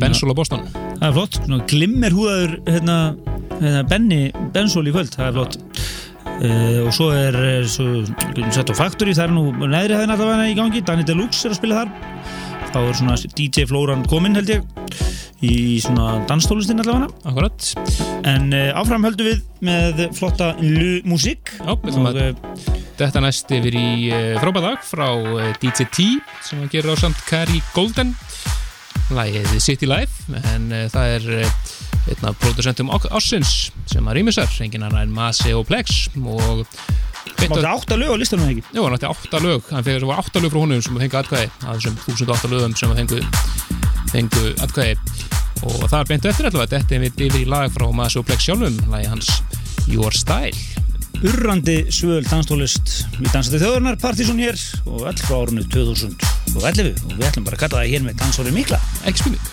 [0.00, 0.64] Bensol á Boston.
[1.00, 1.40] Það er flott,
[1.70, 2.98] glimmer húðaður hérna,
[3.60, 4.22] hérna Benny
[4.54, 5.60] Bensol í kvöld, það er flott
[6.40, 7.36] uh, og svo er
[7.68, 11.60] sett á Factory, það er nú neðri hæðin allavega í gangi, Danny Deluxe er að
[11.60, 11.92] spila þar.
[12.70, 14.64] Þá er svona DJ Flóran kominn held ég
[15.44, 17.08] í svona danstólistin allavega.
[17.26, 17.70] Akkurat.
[18.28, 20.52] En uh, áfram höldum við með flotta
[21.08, 21.54] músík
[23.00, 25.06] Þetta næst yfir í uh, frábæðag frá
[25.62, 26.08] DJ T
[26.46, 28.14] sem að gera á samt Carrie Golden.
[29.10, 31.48] Lægið City Life en það er
[32.08, 36.64] einn af producentum Ássins sem að rýmisar, enginn annar en Masi og Plex og
[37.36, 38.64] beint máttu á- átta lög á listanum ekki?
[38.74, 41.20] Jú, hann átti átta lög, hann fyrir var átta lög frá honum sem að fengu
[41.20, 43.00] atkvæði, að þessum 1008 lögum sem að
[44.10, 44.96] fengu atkvæði.
[45.60, 46.78] Og það er beintu eftir allavega.
[46.78, 49.28] Þetta er mitt yfir í lag frá Masi og Plex sjálfum lagi hans
[49.92, 50.56] Your Style.
[51.20, 54.56] Urrandi svöl danstólist í dansandi þjóðurnar Partíson hér
[54.88, 58.54] og öll frá árunni 2011 og við ætlum bara að kalla það hér með dansóri
[58.56, 58.80] mikla.
[59.04, 59.44] Ekki spurning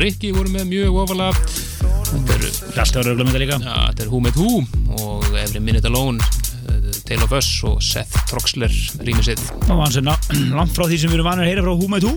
[0.00, 1.40] og Rikki voru með mjög ofalega.
[2.08, 3.56] Þetta er, ára auðvitað líka.
[3.60, 4.62] ja, þetta er Who Made Who
[4.96, 6.24] og Every Minute Alone,
[6.70, 8.72] eh, Tale of Us og Seth Troxler
[9.04, 9.42] rýmið sitt.
[9.68, 10.08] Og hann sem
[10.58, 12.16] langt frá því sem við erum vanir að heyra frá Who Made Who.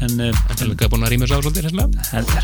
[0.00, 1.68] En uh, Þetta er líka búin að rýmið svolítið,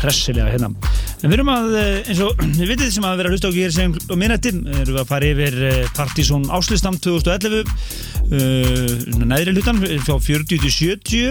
[0.05, 0.71] hressilega hérna.
[1.19, 3.65] En við erum að, eh, eins og við vitið sem að vera að hlusta okkur
[3.65, 8.95] hér sem á minnætti, erum við að fara yfir eh, Partizón Áslistam 2011 uh,
[9.27, 11.27] neðri hlutan frá 40 til 70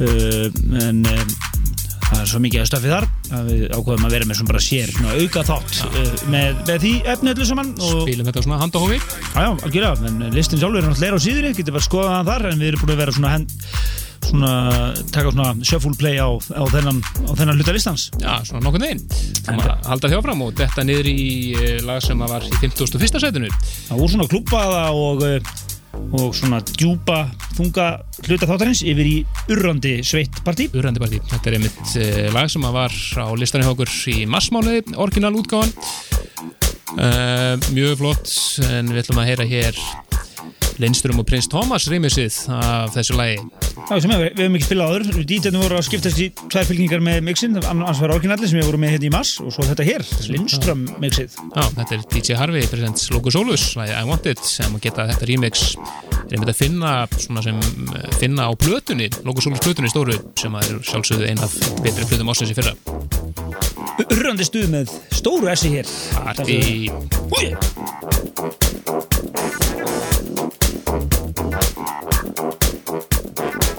[0.00, 0.46] uh,
[0.88, 1.04] en
[2.30, 4.92] er svo mikið að stöfið þar að við ákveðum að vera með svona bara sér
[4.94, 9.00] svona auka þátt uh, með, með því efni öllu saman og Spilum þetta svona handahófi.
[9.00, 12.30] Já, já, algjörlega, en listin sjálfur er náttúrulega á síðri, getur bara að skoða það
[12.30, 13.56] þar en við erum búin að vera svona, hend,
[14.28, 14.52] svona
[15.14, 18.62] taka svona shuffle play á, á, þennan, á þennan hluta listans Já, svona.
[18.70, 21.26] Það maður halda þjófram og detta niður í
[21.56, 23.18] eh, lag sem var í 51.
[23.26, 23.50] setinu.
[23.88, 25.68] Það voru svona klúpaða og, eh,
[26.16, 27.22] og svona djúpa
[27.56, 27.86] þunga
[28.26, 29.16] hluta þáttarins yfir í
[29.50, 31.20] urrandi sveitt partí Urrandi partí.
[31.30, 35.74] Þetta er einmitt uh, lag sem var á listanum hjá okkur í massmánuði, orginal útgáðan.
[36.90, 38.32] Uh, mjög flott,
[38.66, 39.84] en við ætlum að heyra hér
[40.80, 43.36] Lindström og Prins Thomas rýmisið af þessu lagi.
[43.90, 45.24] Já, sem er, við hefum ekki spilað áður.
[45.28, 47.58] DJ-num voru að skiptast í tvær fylkingar með mixin.
[47.68, 50.86] Annars var orginalli sem við vorum með hérna í mass og svo þetta hér, Lindström
[51.02, 51.36] mixið.
[51.52, 55.28] Já, þetta er DJ Harvey, presents Logo Solus, lagi I Want It, sem geta þetta
[55.28, 55.66] remix
[56.30, 60.54] er einmitt að finna svona sem eh, finna á plötunni, Logo Solus plötunni stóru, sem
[60.54, 62.76] að er sjálfsögðu ein af betri plötum ásins í fyrra.
[64.06, 65.90] Urrandi stuð með stóru essi hér.
[66.14, 66.88] Party.
[67.34, 67.52] Úi!
[69.20, 71.14] Every Thank
[73.64, 73.69] you.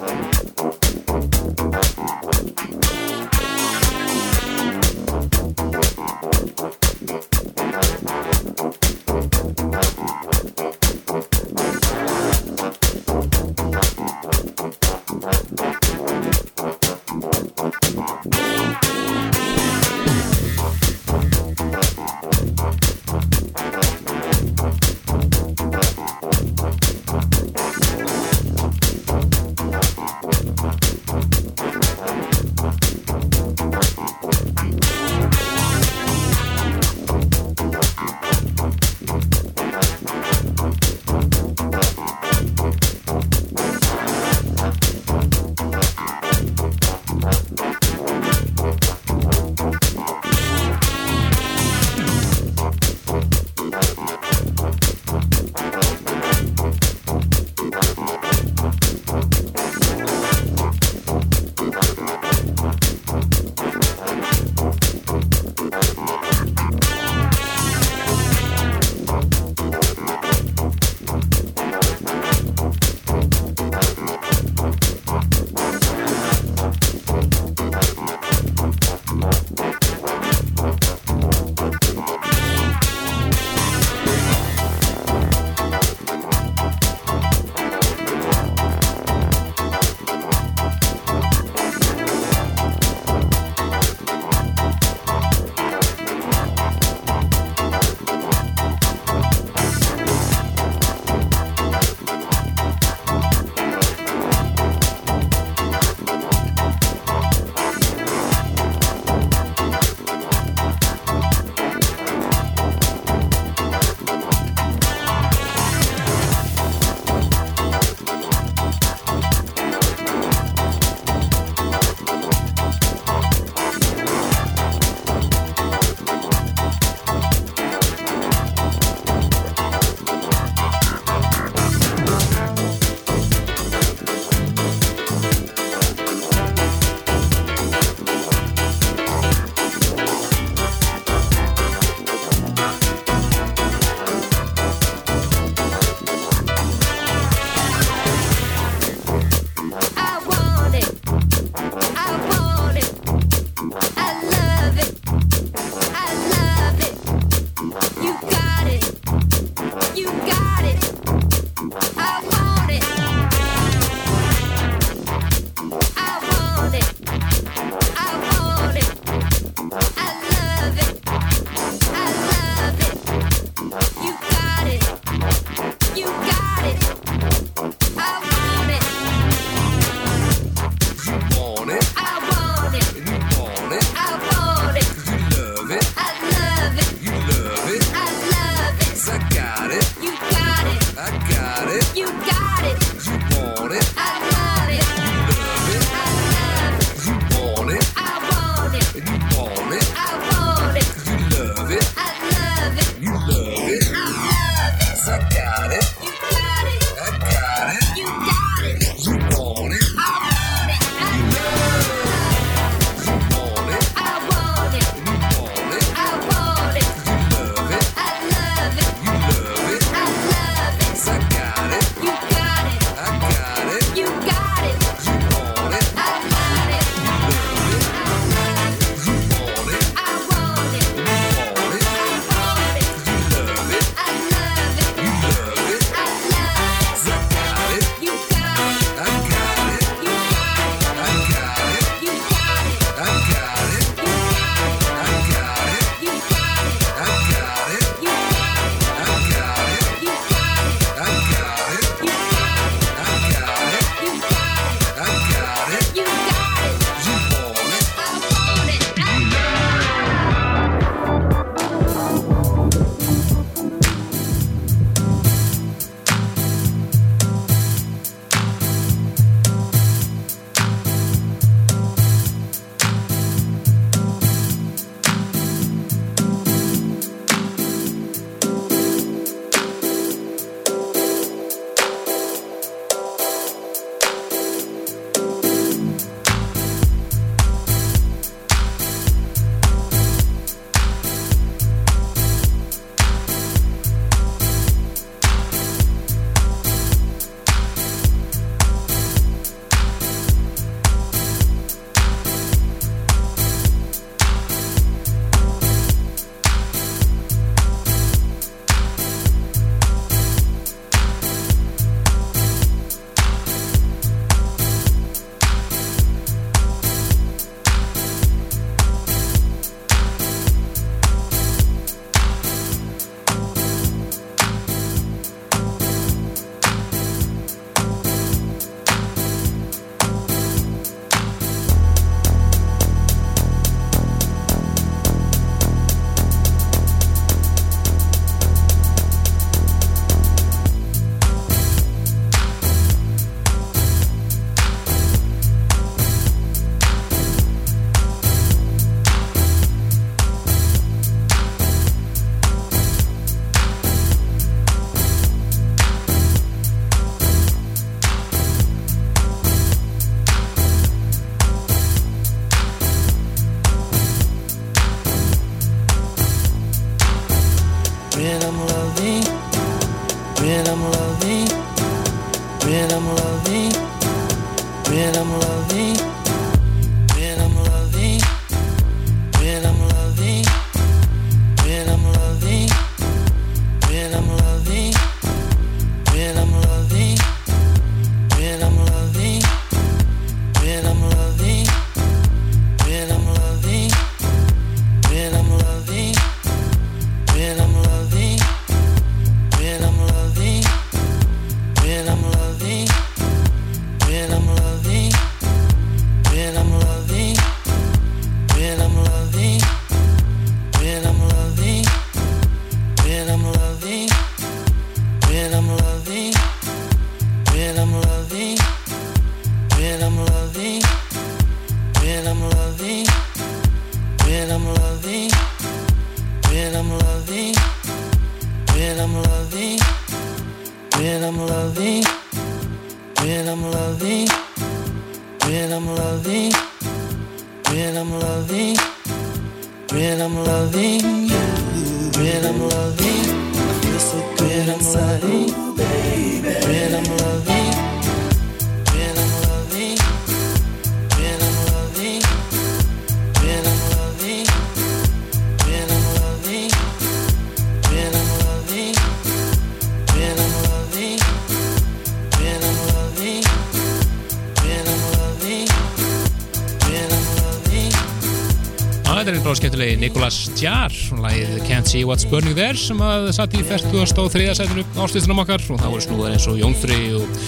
[469.82, 473.62] Er skemmtilegi Nicolas Jar og lagið Can't See What's Burning There sem að satt í
[473.66, 474.54] 43.
[474.54, 475.62] sætinu ástistunum okkar.
[475.74, 477.40] Og það voru snúðar eins og Jónfri og,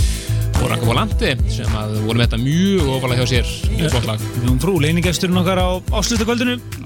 [0.58, 3.52] og Ranka Volandi sem að voru með þetta mjög ofalega hjá sér.
[3.76, 4.26] Mjög flott lag.
[4.48, 5.70] Jón Frú, leiningesturinn okkar á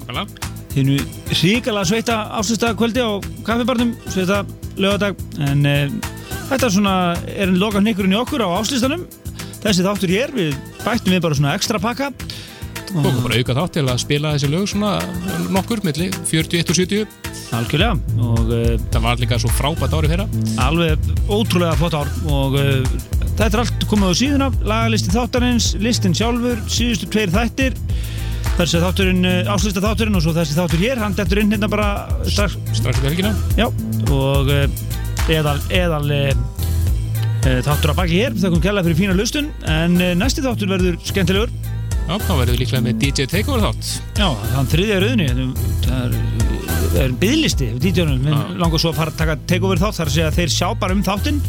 [0.02, 0.52] Nákvæmlega.
[0.76, 0.98] Þínu
[1.32, 3.11] ríkala sveita áslutakvöldi á
[3.48, 4.44] kaffibarnum, sveita
[4.78, 5.15] lögadag
[5.48, 5.78] en e,
[6.52, 6.98] þetta er svona
[7.32, 9.07] er en loka hnykkurinn í okkur á áslustanum
[9.64, 12.11] þessi þáttur hér, við bættum við bara svona ekstra pakka
[12.98, 14.95] Tókum bara auka þátt til að spila þessi lög svona
[15.53, 18.61] nokkur milli 41 og 70 algjörlega og e,
[18.91, 20.26] það var líka svo frábært ári fyrra.
[20.64, 22.95] Alveg ótrúlega flott ár og uh,
[23.38, 24.49] þetta er allt komið á síðuna.
[24.68, 27.78] Lagalisti þáttarins, listin sjálfur síðustu tveir þættir.
[28.57, 31.91] Þessi þátturinn, uh, áslista þátturinn og svo þessi þáttur hér, hann dettur inn hérna bara
[32.26, 33.36] strax, strax upp helgina.
[33.60, 33.69] Já,
[34.10, 34.65] og uh,
[35.30, 39.53] eðal, eðal uh, uh, þáttur að baki hér, þakkum kjærlega fyrir fína lustun.
[39.69, 41.53] En uh, næsti þáttur verður skemmtilegur
[42.08, 43.88] Já, þá verðum við líklega með DJ Takeover þátt.
[44.16, 45.26] Já, þann þriðja rauðni
[45.84, 46.14] það er,
[47.02, 50.38] er byðlisti við DJ-unum, við langar svo að fara að taka takeover þátt, þar að
[50.38, 51.42] þeir sjá bara um þáttinn.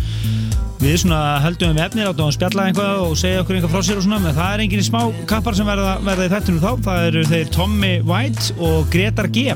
[0.79, 4.01] Við svona heldum um efni, látum að spjalla eitthvað og segja okkur eitthvað frá sér
[4.01, 6.71] og svona, en það er enginn smá kappar sem verða, verða í þættinu þá.
[6.87, 9.47] Það eru þeir Tommy White og Gretar G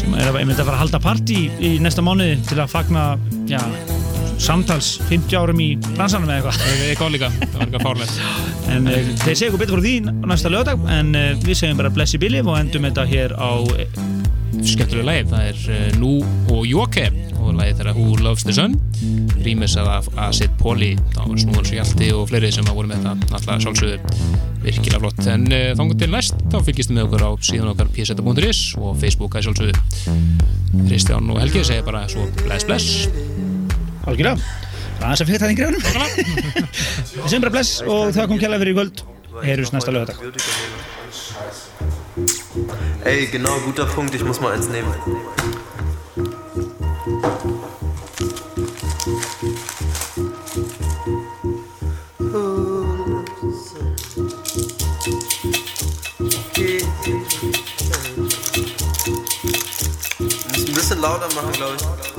[0.00, 3.08] sem er að, að fara að halda partí í næsta mánuði til að fagna,
[3.50, 3.60] já,
[4.40, 6.86] samtals 50 árum í bransanum eða eitthvað.
[6.88, 9.94] Eitthvað líka, það var eitthvað fárlegt En uh, þeir segja okkur betur frá því
[10.30, 13.50] næsta lögadag, en uh, við segjum bara bless í billi og endum þetta hér á
[14.66, 16.10] skemmtilega lagið, það er Nú
[16.52, 17.06] og Jóke
[17.38, 18.74] og lagið þeirra Who Loves the Sun.
[19.40, 23.06] Rýmis af Acid Poli það var Snúðans og Hjalti og fleiri sem að voru með
[23.06, 24.28] þetta alltaf sjálfsögðu.
[24.66, 25.24] Virkilega flott.
[25.32, 29.48] En þangum til næst, þá fylgist með okkur á síðan okkar pseta.is og Facebook að
[29.48, 30.20] sjálfsögðu.
[30.84, 33.29] Kristján og Helgi segja bara svo bless bless
[34.08, 34.36] Algjörlega.
[35.00, 35.82] Aðeins að fyrir það grefnum.
[37.10, 39.02] Við segjum bara bless og það kom kjærlega fyrir í kvöld.
[39.44, 40.16] Heyrjus næsta lögadag.
[43.04, 44.94] Ey, genau, guter Punkt, ich muss mal eins nehmen.
[60.50, 62.09] Muss ein bisschen lauter machen, glaube ich.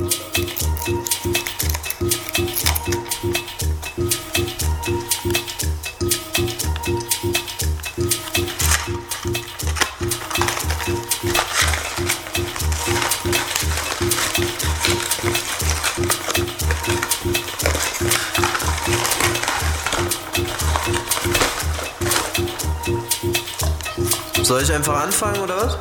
[24.52, 25.78] Soll ich einfach anfangen oder was?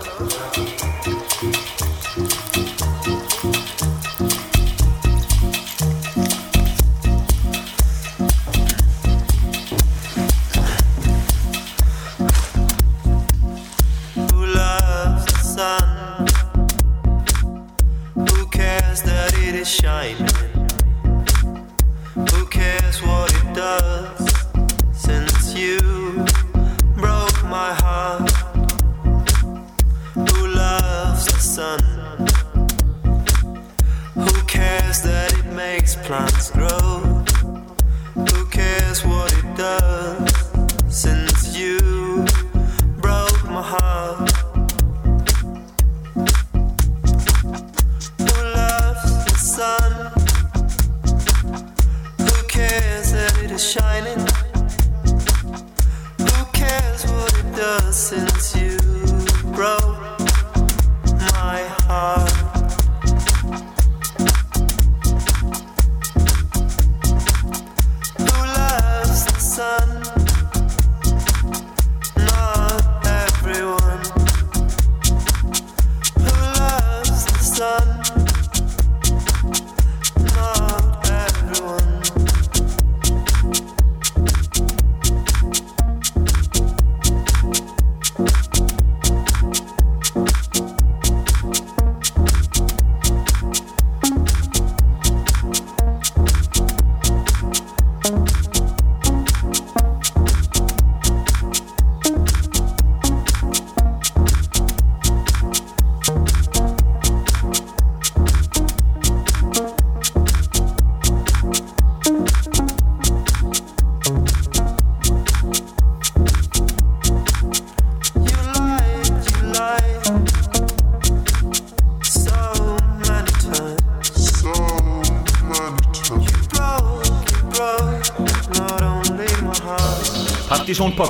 [130.80, 131.09] You broke,